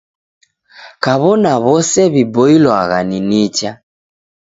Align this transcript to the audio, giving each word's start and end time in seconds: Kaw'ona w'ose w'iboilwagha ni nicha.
Kaw'ona 1.03 1.53
w'ose 1.63 2.01
w'iboilwagha 2.13 2.99
ni 3.09 3.19
nicha. 3.29 3.71